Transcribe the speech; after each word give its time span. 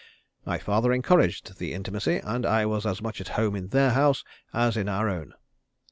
My 0.45 0.57
father 0.57 0.91
encouraged 0.93 1.59
the 1.59 1.75
intimacy, 1.75 2.17
and 2.23 2.43
I 2.43 2.65
was 2.65 2.87
as 2.87 3.03
much 3.03 3.21
at 3.21 3.27
home 3.37 3.55
in 3.55 3.67
their 3.67 3.91
house 3.91 4.23
as 4.51 4.75
in 4.75 4.89
our 4.89 5.07
own. 5.07 5.35